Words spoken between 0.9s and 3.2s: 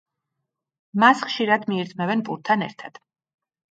მას ხშირად მიირთმევენ პურთან ერთად.